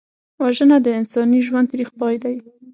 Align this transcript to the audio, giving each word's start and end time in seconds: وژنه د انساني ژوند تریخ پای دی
وژنه 0.41 0.77
د 0.81 0.87
انساني 0.99 1.39
ژوند 1.47 1.69
تریخ 1.71 1.89
پای 1.99 2.15
دی 2.23 2.35